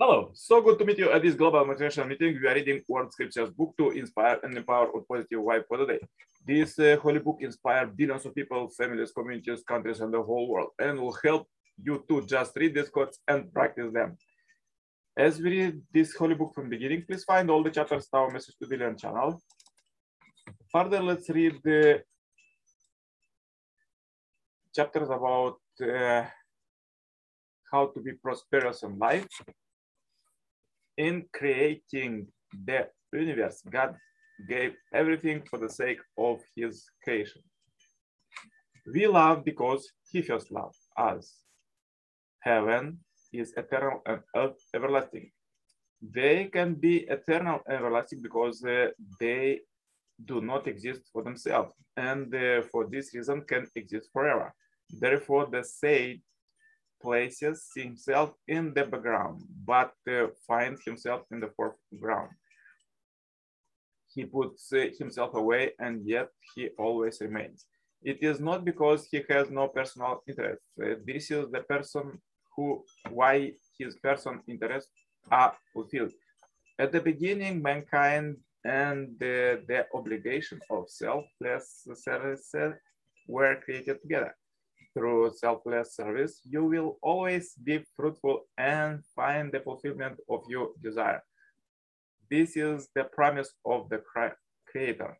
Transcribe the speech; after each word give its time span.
Hello, 0.00 0.30
so 0.32 0.60
good 0.62 0.78
to 0.78 0.84
meet 0.84 0.96
you 0.96 1.10
at 1.10 1.22
this 1.22 1.34
global 1.34 1.64
motivational 1.64 2.06
meeting. 2.06 2.38
We 2.40 2.46
are 2.46 2.54
reading 2.54 2.80
World 2.86 3.12
Scriptures 3.12 3.50
book 3.50 3.74
to 3.78 3.90
inspire 3.90 4.38
and 4.44 4.56
empower 4.56 4.86
a 4.90 5.00
positive 5.02 5.42
life 5.42 5.64
for 5.66 5.76
the 5.76 5.86
day. 5.86 5.98
This 6.46 6.78
uh, 6.78 6.98
holy 7.02 7.18
book 7.18 7.38
inspired 7.40 7.96
billions 7.96 8.24
of 8.24 8.32
people, 8.32 8.68
families, 8.68 9.10
communities, 9.10 9.64
countries, 9.66 9.98
and 9.98 10.14
the 10.14 10.22
whole 10.22 10.48
world, 10.48 10.68
and 10.78 11.00
will 11.00 11.18
help 11.24 11.48
you 11.82 12.04
to 12.08 12.24
just 12.24 12.54
read 12.54 12.76
these 12.76 12.90
quotes 12.90 13.18
and 13.26 13.52
practice 13.52 13.92
them. 13.92 14.16
As 15.16 15.40
we 15.40 15.50
read 15.50 15.82
this 15.92 16.14
holy 16.14 16.36
book 16.36 16.52
from 16.54 16.68
beginning, 16.68 17.02
please 17.04 17.24
find 17.24 17.50
all 17.50 17.64
the 17.64 17.70
chapters 17.72 18.08
in 18.12 18.20
our 18.20 18.30
message 18.30 18.54
to 18.62 18.68
billion 18.68 18.96
channel. 18.96 19.42
Further, 20.70 21.02
let's 21.02 21.28
read 21.28 21.58
the 21.64 22.04
chapters 24.72 25.08
about 25.08 25.58
uh, 25.82 26.22
how 27.72 27.86
to 27.86 28.00
be 28.00 28.12
prosperous 28.12 28.84
in 28.84 28.96
life 28.96 29.26
in 30.98 31.24
creating 31.32 32.26
the 32.66 32.88
universe, 33.12 33.62
God 33.70 33.96
gave 34.48 34.74
everything 34.92 35.42
for 35.48 35.58
the 35.58 35.70
sake 35.70 36.00
of 36.18 36.40
his 36.54 36.84
creation. 37.02 37.42
We 38.92 39.06
love 39.06 39.44
because 39.44 39.90
he 40.10 40.22
first 40.22 40.50
loved 40.50 40.76
us. 40.96 41.26
Heaven 42.40 42.98
is 43.32 43.52
eternal 43.56 44.02
and 44.06 44.20
everlasting. 44.74 45.30
They 46.00 46.46
can 46.46 46.74
be 46.74 46.98
eternal 47.08 47.60
and 47.66 47.76
everlasting 47.76 48.22
because 48.22 48.64
uh, 48.64 48.88
they 49.20 49.60
do 50.24 50.40
not 50.40 50.66
exist 50.66 51.02
for 51.12 51.22
themselves 51.22 51.74
and 51.96 52.34
uh, 52.34 52.62
for 52.72 52.86
this 52.86 53.14
reason 53.14 53.42
can 53.42 53.66
exist 53.76 54.08
forever. 54.12 54.54
Therefore, 54.90 55.46
the 55.46 55.62
said 55.64 56.20
places 57.00 57.70
himself 57.74 58.34
in 58.46 58.74
the 58.74 58.84
background, 58.84 59.42
but 59.64 59.92
uh, 60.10 60.26
finds 60.46 60.82
himself 60.84 61.22
in 61.30 61.40
the 61.40 61.50
foreground. 61.56 62.30
He 64.14 64.24
puts 64.24 64.72
uh, 64.72 64.86
himself 64.98 65.34
away 65.34 65.72
and 65.78 66.06
yet 66.06 66.28
he 66.54 66.70
always 66.78 67.20
remains. 67.20 67.66
It 68.02 68.22
is 68.22 68.40
not 68.40 68.64
because 68.64 69.08
he 69.10 69.22
has 69.28 69.50
no 69.50 69.68
personal 69.68 70.22
interest. 70.26 70.62
Uh, 70.80 70.94
this 71.04 71.30
is 71.30 71.50
the 71.50 71.60
person 71.60 72.20
who, 72.54 72.84
why 73.10 73.52
his 73.78 73.96
personal 73.96 74.40
interests 74.46 74.90
are 75.30 75.54
fulfilled. 75.72 76.12
At 76.78 76.92
the 76.92 77.00
beginning, 77.00 77.60
mankind 77.60 78.36
and 78.64 79.16
the, 79.18 79.62
the 79.66 79.86
obligation 79.94 80.60
of 80.70 80.88
selfless 80.88 81.86
service 81.94 82.54
were 83.26 83.56
created 83.56 84.00
together 84.02 84.34
through 84.98 85.30
selfless 85.36 85.94
service, 85.94 86.40
you 86.44 86.64
will 86.64 86.98
always 87.02 87.54
be 87.54 87.84
fruitful 87.96 88.40
and 88.58 89.04
find 89.14 89.52
the 89.52 89.60
fulfillment 89.60 90.18
of 90.28 90.40
your 90.48 90.70
desire. 90.82 91.22
This 92.28 92.56
is 92.56 92.88
the 92.94 93.04
promise 93.04 93.52
of 93.64 93.88
the 93.88 94.02
Creator. 94.66 95.16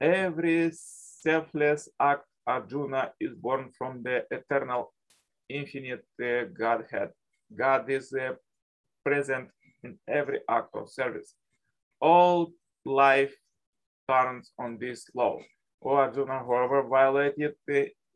Every 0.00 0.70
selfless 0.74 1.88
act 1.98 2.24
Arjuna 2.46 3.12
is 3.20 3.34
born 3.34 3.70
from 3.76 4.02
the 4.02 4.24
eternal, 4.30 4.92
infinite 5.48 6.04
uh, 6.22 6.44
Godhead. 6.52 7.10
God 7.54 7.90
is 7.90 8.12
uh, 8.12 8.32
present 9.04 9.48
in 9.84 9.98
every 10.06 10.40
act 10.48 10.74
of 10.74 10.90
service. 10.90 11.34
All 12.00 12.52
life 12.84 13.34
turns 14.08 14.52
on 14.58 14.78
this 14.78 15.06
law. 15.14 15.40
O 15.82 15.90
Arjuna, 15.90 16.38
however, 16.40 16.82
violated 16.82 17.54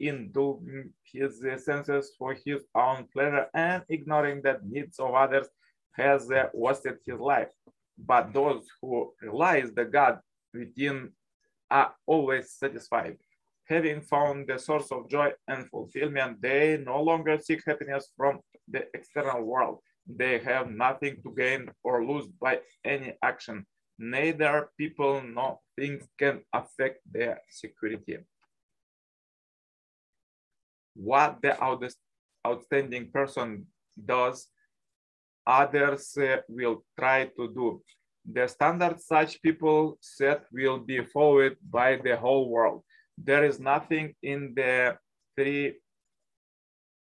indulging 0.02 0.92
his 1.04 1.40
senses 1.64 2.12
for 2.18 2.34
his 2.34 2.60
own 2.74 3.06
pleasure 3.12 3.46
and 3.54 3.82
ignoring 3.88 4.42
the 4.42 4.58
needs 4.62 4.98
of 4.98 5.14
others 5.14 5.48
has 5.92 6.28
wasted 6.52 6.98
his 7.06 7.18
life. 7.18 7.52
But 7.96 8.32
those 8.32 8.66
who 8.80 9.12
realize 9.22 9.70
the 9.72 9.84
God 9.84 10.18
within 10.52 11.12
are 11.70 11.94
always 12.06 12.50
satisfied. 12.50 13.16
Having 13.68 14.02
found 14.02 14.48
the 14.48 14.58
source 14.58 14.90
of 14.90 15.08
joy 15.08 15.30
and 15.46 15.70
fulfillment, 15.70 16.42
they 16.42 16.82
no 16.84 17.00
longer 17.00 17.38
seek 17.38 17.62
happiness 17.64 18.08
from 18.16 18.40
the 18.68 18.86
external 18.92 19.42
world. 19.42 19.78
They 20.06 20.40
have 20.40 20.70
nothing 20.70 21.22
to 21.22 21.32
gain 21.34 21.70
or 21.84 22.04
lose 22.04 22.26
by 22.40 22.60
any 22.84 23.14
action. 23.22 23.64
Neither 23.98 24.70
people 24.76 25.22
nor 25.22 25.60
things 25.78 26.08
can 26.18 26.40
affect 26.52 26.98
their 27.10 27.40
security 27.50 28.18
what 30.94 31.40
the 31.42 31.56
outstanding 32.46 33.10
person 33.10 33.66
does, 34.04 34.48
others 35.46 36.16
uh, 36.18 36.38
will 36.48 36.84
try 36.98 37.24
to 37.36 37.48
do. 37.52 37.82
The 38.30 38.46
standard 38.46 39.00
such 39.00 39.42
people 39.42 39.98
set 40.00 40.44
will 40.52 40.78
be 40.78 41.04
followed 41.04 41.56
by 41.68 41.96
the 41.96 42.16
whole 42.16 42.48
world. 42.48 42.84
There 43.18 43.44
is 43.44 43.58
nothing 43.58 44.14
in 44.22 44.54
the 44.54 44.96
three 45.36 45.74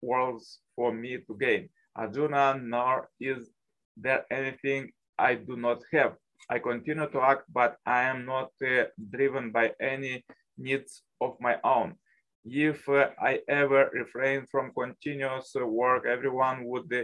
worlds 0.00 0.58
for 0.74 0.92
me 0.92 1.18
to 1.18 1.36
gain. 1.38 1.68
Arjuna, 1.94 2.58
nor 2.60 3.08
is 3.20 3.50
there 3.96 4.24
anything 4.30 4.90
I 5.18 5.34
do 5.34 5.56
not 5.56 5.82
have. 5.92 6.16
I 6.50 6.58
continue 6.58 7.08
to 7.08 7.20
act, 7.20 7.44
but 7.52 7.76
I 7.86 8.02
am 8.02 8.26
not 8.26 8.50
uh, 8.66 8.84
driven 9.10 9.52
by 9.52 9.72
any 9.80 10.24
needs 10.58 11.02
of 11.20 11.36
my 11.40 11.58
own 11.62 11.94
if 12.44 12.88
uh, 12.88 13.08
I 13.20 13.40
ever 13.48 13.90
refrain 13.92 14.46
from 14.50 14.72
continuous 14.76 15.54
work, 15.54 16.06
everyone 16.06 16.64
would 16.64 16.92
uh, 16.92 17.02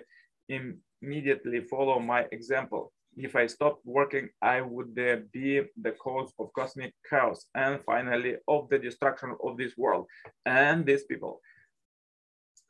immediately 1.00 1.60
follow 1.60 2.00
my 2.00 2.26
example. 2.32 2.92
If 3.16 3.34
I 3.36 3.46
stopped 3.46 3.84
working, 3.84 4.28
I 4.42 4.60
would 4.60 4.98
uh, 4.98 5.22
be 5.32 5.62
the 5.80 5.92
cause 5.92 6.32
of 6.38 6.52
cosmic 6.52 6.94
chaos 7.08 7.46
and 7.54 7.80
finally 7.84 8.36
of 8.46 8.68
the 8.68 8.78
destruction 8.78 9.34
of 9.44 9.56
this 9.56 9.76
world 9.76 10.06
and 10.46 10.84
these 10.84 11.04
people. 11.04 11.40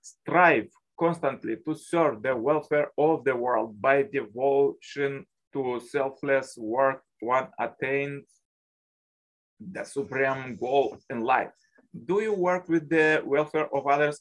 Strive 0.00 0.68
constantly 0.98 1.56
to 1.66 1.74
serve 1.74 2.22
the 2.22 2.36
welfare 2.36 2.90
of 2.98 3.24
the 3.24 3.36
world 3.36 3.80
by 3.80 4.02
devotion 4.02 5.24
to 5.52 5.80
selfless 5.80 6.56
work. 6.58 7.02
One 7.20 7.48
attains 7.58 8.26
the 9.60 9.84
supreme 9.84 10.56
goal 10.56 10.98
in 11.10 11.24
life 11.24 11.50
do 11.92 12.20
you 12.20 12.34
work 12.34 12.68
with 12.68 12.88
the 12.88 13.22
welfare 13.24 13.68
of 13.74 13.86
others 13.86 14.20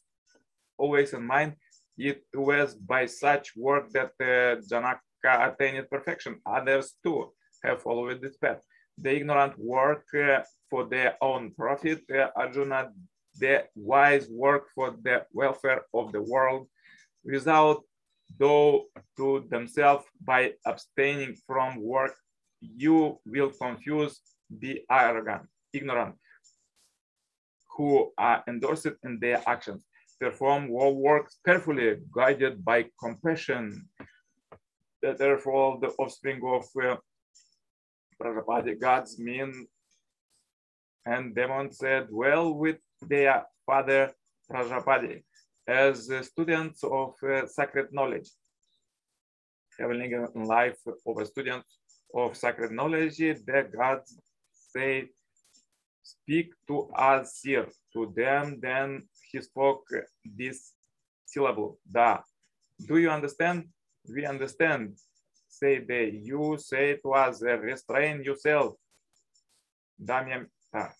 always 0.77 1.13
in 1.13 1.25
mind? 1.25 1.55
It 1.97 2.23
was 2.33 2.75
by 2.75 3.07
such 3.07 3.55
work 3.55 3.91
that 3.91 4.11
uh, 4.21 4.61
Janaka 4.69 5.01
attained 5.23 5.89
perfection. 5.89 6.39
Others 6.45 6.95
too 7.03 7.31
have 7.63 7.81
followed 7.81 8.21
this 8.21 8.37
path. 8.37 8.61
The 8.97 9.15
ignorant 9.15 9.57
work 9.57 10.05
uh, 10.13 10.41
for 10.69 10.85
their 10.85 11.17
own 11.21 11.53
profit. 11.53 12.03
Uh, 12.13 12.27
Arjuna, 12.35 12.91
the 13.35 13.65
wise 13.75 14.27
work 14.29 14.67
for 14.73 14.95
the 15.01 15.25
welfare 15.31 15.81
of 15.93 16.11
the 16.11 16.21
world 16.21 16.67
without 17.23 17.83
though 18.37 18.85
to 19.15 19.45
themselves 19.49 20.05
by 20.23 20.53
abstaining 20.65 21.35
from 21.45 21.81
work 21.81 22.13
you 22.59 23.19
will 23.25 23.49
confuse 23.49 24.19
the 24.49 24.81
arrogant 24.89 25.43
ignorant 25.73 26.15
who 27.77 28.11
are 28.17 28.43
endorsed 28.47 28.97
in 29.03 29.19
their 29.19 29.41
actions, 29.47 29.81
perform 30.19 30.67
work 30.69 31.29
carefully, 31.45 31.97
guided 32.11 32.65
by 32.65 32.85
compassion. 32.99 33.87
Therefore, 35.01 35.77
the 35.79 35.89
offspring 35.99 36.41
of 36.43 36.65
uh, 36.83 36.97
Prajapati 38.19 38.79
gods 38.79 39.19
mean 39.19 39.67
and 41.05 41.35
demons 41.35 41.77
said 41.77 42.07
well 42.09 42.53
with 42.53 42.77
their 43.01 43.45
father 43.65 44.11
Prajapati 44.51 45.23
as 45.67 46.09
students 46.23 46.83
of 46.83 47.13
uh, 47.23 47.45
sacred 47.45 47.87
knowledge. 47.91 48.29
Traveling 49.73 50.11
in 50.35 50.43
life 50.45 50.79
of 51.05 51.17
a 51.19 51.25
student 51.25 51.63
of 52.15 52.35
sacred 52.35 52.71
knowledge, 52.71 53.17
the 53.17 53.69
gods 53.77 54.17
say 54.73 55.09
speak 56.07 56.53
to 56.67 56.89
us 56.95 57.41
here. 57.43 57.67
To 57.93 58.13
them, 58.15 58.59
then 58.61 59.07
he 59.29 59.41
spoke 59.41 59.85
this 60.23 60.73
syllable, 61.25 61.79
da. 61.89 62.19
Do 62.87 62.97
you 62.97 63.09
understand? 63.09 63.65
We 64.13 64.25
understand. 64.25 64.95
Say 65.49 65.79
they. 65.79 66.21
You 66.23 66.57
say 66.59 66.97
to 67.03 67.13
us, 67.13 67.41
restrain 67.41 68.23
yourself. 68.23 68.75
Damyata, 70.01 70.93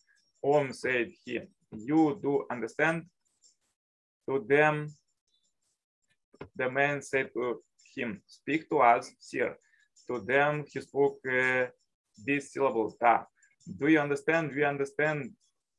Om 0.44 0.74
said 0.74 1.12
he. 1.24 1.39
You 1.71 2.19
do 2.21 2.45
understand? 2.50 3.03
To 4.27 4.45
them, 4.48 4.89
the 6.56 6.69
man 6.69 7.01
said 7.01 7.30
to 7.33 7.62
him, 7.95 8.21
speak 8.27 8.68
to 8.69 8.80
us, 8.80 9.12
sir. 9.19 9.56
To 10.07 10.19
them, 10.19 10.65
he 10.68 10.81
spoke 10.81 11.19
uh, 11.25 11.68
this 12.25 12.51
syllable, 12.51 12.95
da. 13.00 13.24
Do 13.75 13.87
you 13.87 13.99
understand? 13.99 14.51
We 14.55 14.63
understand. 14.63 15.31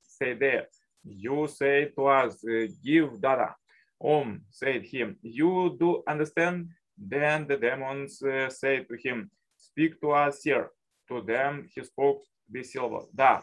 Say 0.02 0.34
there. 0.34 0.66
You 1.04 1.48
say 1.48 1.90
to 1.96 2.06
us, 2.06 2.44
uh, 2.44 2.66
give 2.84 3.20
datta. 3.20 3.54
Om 4.00 4.42
said 4.50 4.84
him. 4.84 5.16
You 5.22 5.76
do 5.78 6.02
understand? 6.06 6.68
Then 6.96 7.46
the 7.46 7.56
demons 7.56 8.22
uh, 8.22 8.48
say 8.50 8.84
to 8.84 8.96
him, 8.96 9.30
Speak 9.56 10.00
to 10.00 10.12
us 10.12 10.42
here. 10.42 10.70
To 11.08 11.22
them 11.22 11.68
he 11.74 11.82
spoke 11.84 12.22
this 12.48 12.72
syllable. 12.72 13.08
Da. 13.14 13.40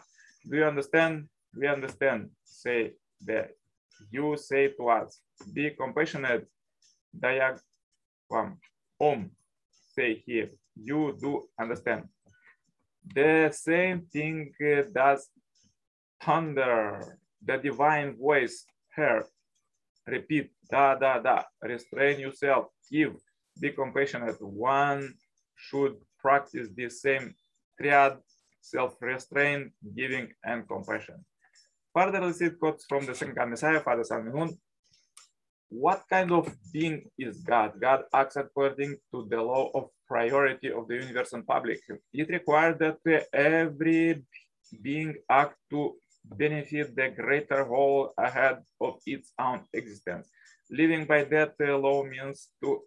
Do 0.48 0.56
you 0.56 0.64
understand? 0.64 1.28
We 1.54 1.66
understand. 1.66 2.30
Say 2.44 2.92
that. 3.26 3.50
You 4.10 4.36
say 4.36 4.68
to 4.68 4.88
us, 4.88 5.20
Be 5.52 5.70
compassionate. 5.70 6.46
Dayadhvam. 7.18 8.58
Om. 9.00 9.30
Say 9.94 10.22
here. 10.26 10.50
You 10.74 11.16
do 11.20 11.48
understand. 11.58 12.08
The 13.14 13.50
same 13.52 14.06
thing 14.12 14.52
does 14.92 15.28
thunder. 16.22 17.18
The 17.44 17.56
divine 17.58 18.16
voice 18.16 18.64
heard. 18.94 19.24
Repeat. 20.06 20.50
Da 20.70 20.94
da 20.94 21.18
da. 21.18 21.42
Restrain 21.62 22.20
yourself. 22.20 22.66
Give 22.90 23.16
be 23.60 23.70
compassionate. 23.70 24.40
One 24.40 25.14
should 25.54 25.96
practice 26.20 26.68
the 26.74 26.88
same 26.90 27.34
triad, 27.80 28.18
self-restraint, 28.60 29.72
giving, 29.94 30.28
and 30.44 30.66
compassion. 30.68 31.24
Further 31.94 32.20
received 32.20 32.58
quotes 32.58 32.84
from 32.84 33.06
the 33.06 33.14
second 33.14 33.50
Messiah, 33.50 33.80
Father 33.80 34.04
San. 34.04 34.58
What 35.68 36.04
kind 36.08 36.30
of 36.30 36.54
being 36.72 37.10
is 37.18 37.40
God? 37.40 37.80
God 37.80 38.04
acts 38.14 38.36
according 38.36 38.96
to 39.12 39.26
the 39.28 39.40
law 39.42 39.70
of 39.74 39.90
priority 40.06 40.72
of 40.72 40.88
the 40.88 40.94
universe 40.94 41.32
and 41.32 41.46
public. 41.46 41.80
It 42.12 42.28
requires 42.28 42.78
that 42.78 43.26
every 43.32 44.22
being 44.82 45.14
act 45.30 45.56
to 45.70 45.94
benefit 46.24 46.94
the 46.96 47.08
greater 47.10 47.64
whole 47.64 48.12
ahead 48.18 48.58
of 48.80 48.94
its 49.06 49.32
own 49.38 49.60
existence. 49.72 50.28
Living 50.70 51.04
by 51.04 51.24
that 51.24 51.54
law 51.60 52.02
means 52.02 52.48
to 52.62 52.82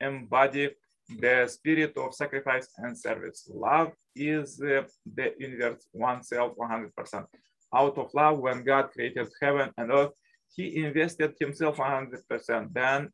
embody 0.00 0.70
the 1.08 1.46
spirit 1.48 1.96
of 1.96 2.14
sacrifice 2.14 2.68
and 2.78 2.96
service. 2.96 3.50
Love 3.52 3.92
is 4.14 4.60
uh, 4.60 4.82
the 5.14 5.34
universe 5.38 5.88
oneself 5.92 6.54
100%. 6.56 7.26
Out 7.74 7.98
of 7.98 8.12
love, 8.14 8.38
when 8.38 8.62
God 8.64 8.90
created 8.92 9.28
heaven 9.40 9.70
and 9.78 9.90
earth, 9.90 10.12
he 10.54 10.84
invested 10.84 11.34
himself 11.40 11.76
100%. 11.76 12.72
Then 12.72 13.10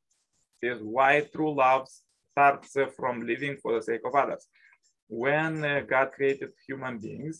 is 0.62 0.80
why 0.82 1.20
true 1.20 1.54
love 1.54 1.86
starts 2.34 2.76
from 2.96 3.14
living 3.32 3.56
for 3.62 3.70
the 3.74 3.82
sake 3.82 4.04
of 4.04 4.14
others. 4.14 4.44
When 5.08 5.64
uh, 5.64 5.80
God 5.92 6.08
created 6.16 6.50
human 6.66 6.98
beings 6.98 7.38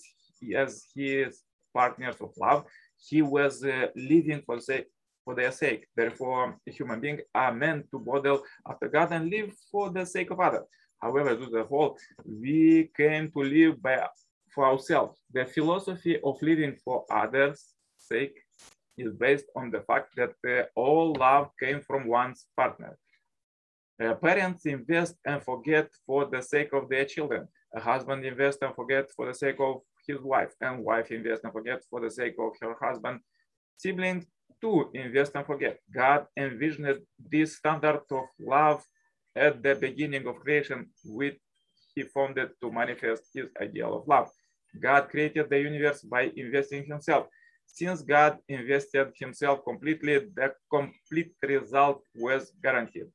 as 0.57 0.71
his 0.95 1.43
partners 1.73 2.17
of 2.21 2.31
love, 2.47 2.65
he 3.09 3.21
was 3.23 3.65
uh, 3.65 3.89
living 3.97 4.43
for 4.47 4.59
for 5.25 5.35
their 5.35 5.53
sake. 5.65 5.83
Therefore, 5.97 6.59
human 6.67 7.01
beings 7.01 7.23
are 7.35 7.55
meant 7.65 7.83
to 7.91 7.99
model 7.99 8.43
after 8.71 8.89
God 8.97 9.09
and 9.17 9.31
live 9.31 9.51
for 9.71 9.91
the 9.91 10.05
sake 10.05 10.31
of 10.31 10.39
others. 10.39 10.67
However, 11.05 11.35
to 11.35 11.47
the 11.57 11.65
whole, 11.65 11.97
we 12.25 12.91
came 12.97 13.25
to 13.33 13.41
live 13.57 13.83
by 13.83 13.97
for 14.55 14.65
ourselves. 14.71 15.15
The 15.33 15.45
philosophy 15.47 16.15
of 16.29 16.41
living 16.51 16.77
for 16.85 17.05
others' 17.11 17.63
sake 17.99 18.37
is 18.97 19.13
based 19.27 19.47
on 19.57 19.71
the 19.71 19.83
fact 19.89 20.09
that 20.21 20.35
uh, 20.47 20.65
all 20.77 21.07
love 21.15 21.47
came 21.63 21.81
from 21.89 22.07
one's 22.07 22.47
partner. 22.57 22.93
Uh, 24.03 24.15
parents 24.15 24.67
invest 24.67 25.15
and 25.25 25.43
forget 25.43 25.89
for 26.07 26.25
the 26.27 26.43
sake 26.43 26.73
of 26.73 26.89
their 26.89 27.05
children. 27.05 27.47
A 27.75 27.81
husband 27.81 28.25
invests 28.25 28.63
and 28.63 28.75
forget 28.75 29.11
for 29.11 29.27
the 29.27 29.35
sake 29.35 29.57
of 29.61 29.83
his 30.07 30.21
wife, 30.21 30.53
and 30.61 30.85
wife 30.85 31.11
invests 31.11 31.45
and 31.45 31.53
forget 31.53 31.83
for 31.89 32.01
the 32.01 32.11
sake 32.11 32.35
of 32.39 32.53
her 32.61 32.77
husband. 32.81 33.21
Siblings 33.77 34.27
to 34.61 34.91
invest 34.95 35.33
and 35.35 35.47
forget. 35.47 35.79
God 35.93 36.27
envisioned 36.37 37.01
this 37.31 37.57
standard 37.57 38.01
of 38.11 38.25
love 38.39 38.85
at 39.37 39.63
the 39.63 39.75
beginning 39.75 40.27
of 40.27 40.37
creation, 40.37 40.89
which 41.05 41.39
he 41.95 42.03
founded 42.03 42.51
to 42.61 42.73
manifest 42.73 43.25
his 43.33 43.47
ideal 43.61 43.99
of 43.99 44.09
love. 44.09 44.31
God 44.81 45.09
created 45.09 45.49
the 45.49 45.61
universe 45.61 46.03
by 46.03 46.33
investing 46.37 46.85
himself. 46.85 47.27
Since 47.67 48.03
God 48.03 48.39
invested 48.49 49.13
himself 49.19 49.65
completely, 49.65 50.19
the 50.35 50.53
complete 50.71 51.33
result 51.43 52.03
was 52.17 52.53
guaranteed. 52.63 53.07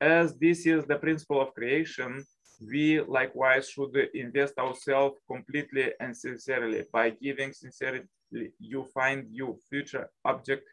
As 0.00 0.34
this 0.34 0.66
is 0.66 0.84
the 0.84 0.96
principle 0.96 1.40
of 1.40 1.54
creation, 1.54 2.24
we 2.60 3.00
likewise 3.00 3.70
should 3.70 3.96
invest 4.14 4.58
ourselves 4.58 5.18
completely 5.30 5.92
and 6.00 6.16
sincerely. 6.16 6.84
By 6.92 7.10
giving 7.10 7.52
sincerely, 7.52 8.02
you 8.58 8.84
find 8.94 9.26
your 9.30 9.56
future 9.70 10.10
object 10.24 10.64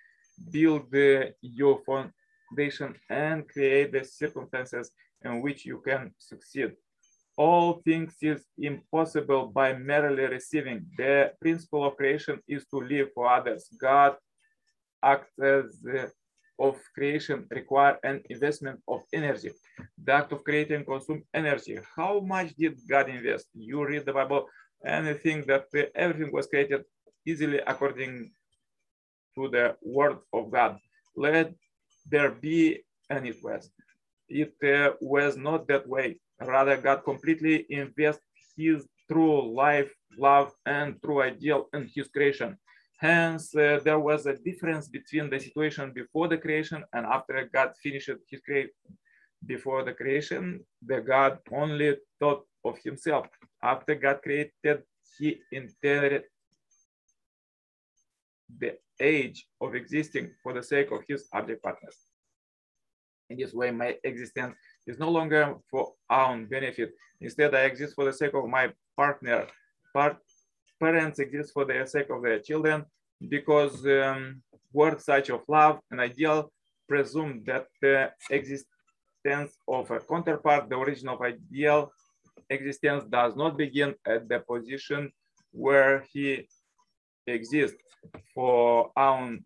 build 0.51 0.93
your 1.41 1.81
foundation 1.85 2.95
and 3.09 3.47
create 3.47 3.91
the 3.91 4.03
circumstances 4.03 4.91
in 5.23 5.41
which 5.41 5.65
you 5.65 5.79
can 5.79 6.13
succeed. 6.17 6.73
All 7.37 7.81
things 7.83 8.15
is 8.21 8.45
impossible 8.57 9.47
by 9.47 9.73
merely 9.73 10.25
receiving. 10.25 10.85
The 10.97 11.33
principle 11.41 11.85
of 11.85 11.97
creation 11.97 12.39
is 12.47 12.65
to 12.67 12.77
live 12.77 13.09
for 13.13 13.31
others. 13.31 13.69
God 13.79 14.15
acts 15.01 15.31
as 15.39 15.83
of 16.59 16.79
creation 16.93 17.45
require 17.49 17.97
an 18.03 18.21
investment 18.29 18.79
of 18.87 19.01
energy. 19.13 19.51
The 20.03 20.13
act 20.13 20.31
of 20.31 20.43
creating 20.43 20.85
consume 20.85 21.23
energy. 21.33 21.79
How 21.95 22.19
much 22.19 22.55
did 22.55 22.79
God 22.87 23.09
invest? 23.09 23.47
You 23.53 23.85
read 23.85 24.05
the 24.05 24.13
Bible 24.13 24.47
and 24.83 25.07
you 25.07 25.15
think 25.15 25.47
that 25.47 25.65
everything 25.95 26.31
was 26.31 26.47
created 26.47 26.83
easily 27.25 27.59
according 27.65 28.31
to 29.35 29.49
the 29.49 29.75
word 29.81 30.17
of 30.33 30.51
God. 30.51 30.77
Let 31.15 31.53
there 32.09 32.31
be, 32.31 32.83
and 33.09 33.25
it 33.25 33.37
was. 33.43 33.69
It 34.29 34.53
uh, 34.63 34.93
was 35.01 35.37
not 35.37 35.67
that 35.67 35.87
way. 35.87 36.17
Rather, 36.39 36.77
God 36.77 37.03
completely 37.03 37.65
invests 37.69 38.23
his 38.57 38.85
true 39.11 39.53
life, 39.53 39.91
love, 40.17 40.51
and 40.65 41.01
true 41.03 41.21
ideal 41.21 41.67
in 41.73 41.89
his 41.93 42.07
creation. 42.07 42.57
Hence, 43.03 43.53
uh, 43.53 43.81
there 43.83 43.99
was 43.99 44.25
a 44.27 44.37
difference 44.37 44.87
between 44.87 45.29
the 45.29 45.37
situation 45.37 45.91
before 45.91 46.29
the 46.29 46.37
creation 46.37 46.85
and 46.93 47.05
after 47.05 47.49
God 47.53 47.73
finished 47.83 48.09
his 48.29 48.39
creation. 48.39 48.71
Before 49.45 49.83
the 49.83 49.91
creation, 49.91 50.61
the 50.81 51.01
God 51.01 51.39
only 51.51 51.97
thought 52.17 52.45
of 52.63 52.77
himself. 52.77 53.27
After 53.61 53.93
God 53.95 54.21
created, 54.23 54.83
he 55.19 55.41
intended 55.51 56.23
the 58.57 58.77
age 59.01 59.47
of 59.59 59.75
existing 59.75 60.31
for 60.41 60.53
the 60.53 60.63
sake 60.63 60.89
of 60.91 61.01
his 61.05 61.27
object 61.33 61.61
partners. 61.61 61.97
In 63.29 63.35
this 63.35 63.53
way, 63.53 63.71
my 63.71 63.97
existence 64.05 64.55
is 64.87 64.97
no 64.97 65.09
longer 65.09 65.55
for 65.69 65.91
our 66.09 66.31
own 66.31 66.45
benefit. 66.45 66.93
Instead, 67.19 67.53
I 67.53 67.63
exist 67.63 67.95
for 67.95 68.05
the 68.05 68.13
sake 68.13 68.33
of 68.33 68.47
my 68.47 68.71
partner. 68.95 69.47
Part 69.93 70.19
parents 70.83 71.19
exist 71.19 71.49
for 71.53 71.65
the 71.65 71.85
sake 71.85 72.09
of 72.15 72.21
their 72.21 72.39
children 72.39 72.77
because 73.35 73.75
um, 73.85 74.41
words 74.73 75.05
such 75.05 75.29
of 75.29 75.41
love 75.47 75.79
and 75.89 75.99
ideal 76.09 76.51
presume 76.91 77.41
that 77.49 77.65
the 77.81 78.11
existence 78.29 79.51
of 79.67 79.89
a 79.91 79.99
counterpart, 80.11 80.69
the 80.69 80.75
origin 80.75 81.07
of 81.09 81.21
ideal 81.21 81.91
existence 82.49 83.03
does 83.17 83.33
not 83.41 83.57
begin 83.57 83.95
at 84.13 84.27
the 84.27 84.39
position 84.39 85.01
where 85.51 86.03
he 86.11 86.47
exists 87.27 87.81
for 88.33 88.91
our 88.97 89.37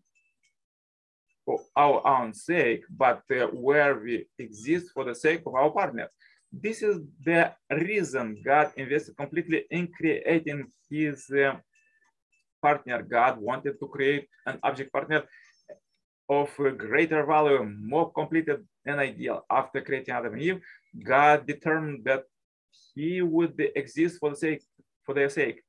for 1.44 1.60
our 1.76 1.98
own 2.06 2.34
sake, 2.34 2.82
but 2.90 3.22
uh, 3.30 3.46
where 3.66 3.92
we 4.04 4.26
exist 4.38 4.86
for 4.94 5.04
the 5.04 5.14
sake 5.14 5.42
of 5.46 5.54
our 5.54 5.70
partners. 5.70 6.10
This 6.52 6.82
is 6.82 7.00
the 7.24 7.52
reason 7.70 8.42
God 8.44 8.72
invested 8.76 9.16
completely 9.16 9.64
in 9.70 9.88
creating 9.88 10.66
his 10.90 11.28
uh, 11.30 11.56
partner. 12.62 13.02
God 13.02 13.38
wanted 13.40 13.78
to 13.78 13.86
create 13.86 14.28
an 14.46 14.58
object 14.62 14.92
partner 14.92 15.24
of 16.28 16.54
greater 16.76 17.24
value, 17.24 17.64
more 17.64 18.12
completed 18.12 18.66
and 18.86 19.00
ideal. 19.00 19.44
After 19.50 19.80
creating 19.80 20.14
Adam 20.14 20.34
and 20.34 20.42
Eve, 20.42 20.60
God 21.04 21.46
determined 21.46 22.04
that 22.04 22.24
he 22.94 23.22
would 23.22 23.54
exist 23.76 24.18
for 24.18 24.30
the 24.30 24.36
sake 24.36 24.62
for 25.04 25.14
their 25.14 25.30
sake 25.30 25.62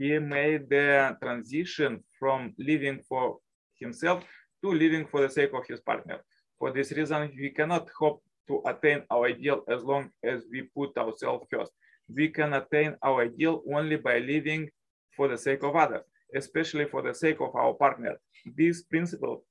he 0.00 0.18
made 0.18 0.70
the 0.70 1.14
transition 1.22 2.02
from 2.18 2.54
living 2.58 3.00
for 3.06 3.36
himself 3.76 4.24
to 4.62 4.72
living 4.72 5.06
for 5.06 5.20
the 5.20 5.28
sake 5.28 5.52
of 5.52 5.66
his 5.68 5.80
partner. 5.80 6.20
For 6.58 6.72
this 6.72 6.90
reason, 6.92 7.32
we 7.36 7.50
cannot 7.50 7.88
hope 7.98 8.22
to 8.50 8.60
attain 8.66 9.02
our 9.10 9.26
ideal 9.26 9.62
as 9.68 9.82
long 9.84 10.10
as 10.24 10.38
we 10.50 10.62
put 10.76 10.96
ourselves 10.98 11.46
first. 11.50 11.72
We 12.12 12.28
can 12.28 12.52
attain 12.54 12.96
our 13.02 13.22
ideal 13.22 13.62
only 13.72 13.96
by 13.96 14.18
living 14.18 14.70
for 15.16 15.28
the 15.28 15.38
sake 15.38 15.62
of 15.62 15.76
others, 15.76 16.04
especially 16.34 16.86
for 16.86 17.00
the 17.02 17.14
sake 17.14 17.40
of 17.40 17.54
our 17.54 17.74
partner. 17.74 18.14
This 18.44 18.82
principle 18.82 19.44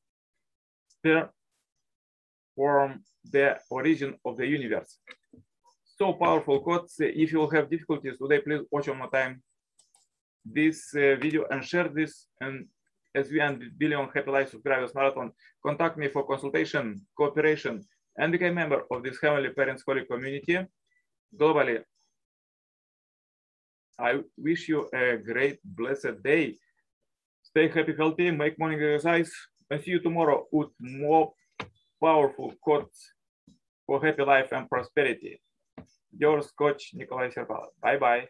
form 2.56 3.02
the 3.32 3.58
origin 3.70 4.16
of 4.26 4.36
the 4.36 4.46
universe. 4.46 4.98
So 5.98 6.14
powerful 6.14 6.60
quotes. 6.60 6.96
If 7.00 7.32
you 7.32 7.48
have 7.50 7.70
difficulties 7.70 8.18
today, 8.18 8.40
please 8.40 8.64
watch 8.72 8.88
one 8.90 8.98
more 8.98 9.10
time 9.10 9.42
this 10.46 10.94
uh, 10.96 11.16
video 11.24 11.46
and 11.52 11.64
share 11.64 11.90
this 11.90 12.28
and 12.42 12.66
as 13.16 13.30
we 13.30 13.40
and 13.40 13.72
billion 13.78 14.08
happy 14.14 14.32
life 14.32 14.50
subscribers 14.50 14.96
marathon 14.96 15.32
contact 15.66 15.98
me 15.98 16.08
for 16.08 16.26
consultation 16.26 17.02
cooperation 17.18 17.84
and 18.20 18.32
become 18.32 18.50
a 18.50 18.54
member 18.54 18.84
of 18.92 19.02
this 19.02 19.18
Heavenly 19.22 19.50
Parents 19.50 19.84
Holy 19.88 20.06
Community 20.06 20.60
globally. 21.36 21.82
I 23.98 24.20
wish 24.38 24.68
you 24.68 24.90
a 24.94 25.18
great, 25.18 25.60
blessed 25.64 26.22
day. 26.24 26.56
Stay 27.44 27.68
happy, 27.70 27.96
healthy, 27.98 28.30
make 28.32 28.60
morning 28.60 28.80
exercise, 28.80 29.32
and 29.70 29.82
see 29.82 29.92
you 29.92 30.00
tomorrow 30.00 30.46
with 30.52 30.70
more 30.80 31.32
powerful 32.02 32.54
quotes 32.62 33.14
for 33.86 34.06
happy 34.06 34.24
life 34.24 34.50
and 34.52 34.70
prosperity. 34.70 35.42
Yours, 36.18 36.52
Coach 36.58 36.92
Nikolai 36.94 37.30
Serbalov. 37.30 37.72
Bye-bye. 37.82 38.28